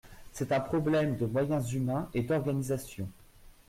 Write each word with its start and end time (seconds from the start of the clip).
C’est 0.33 0.51
un 0.51 0.59
problème 0.61 1.15
de 1.15 1.27
moyens 1.27 1.73
humains 1.75 2.09
et 2.15 2.23
d’organisation. 2.23 3.07